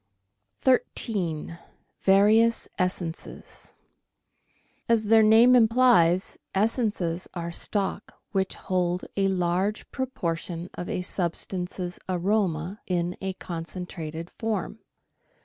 [0.61, 1.59] FONDS DE CUISINE 13 13—
[2.05, 3.73] VARIOUS ESSENCES
[4.89, 11.99] As their name implies, essences are stock which hold a large proportion of a substance's
[12.09, 14.79] aroma in a concentrated form.